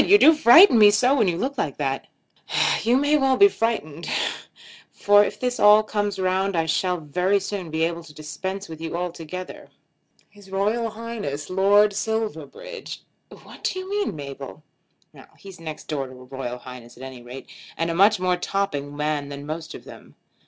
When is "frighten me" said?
0.33-0.89